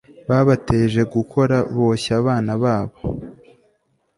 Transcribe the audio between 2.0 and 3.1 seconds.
abana babo